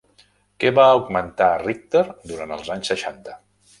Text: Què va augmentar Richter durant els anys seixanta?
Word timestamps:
Què 0.63 0.69
va 0.77 0.85
augmentar 0.93 1.49
Richter 1.65 2.03
durant 2.33 2.57
els 2.57 2.73
anys 2.77 2.91
seixanta? 2.93 3.37